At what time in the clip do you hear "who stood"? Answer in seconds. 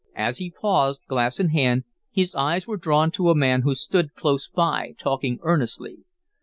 3.61-4.15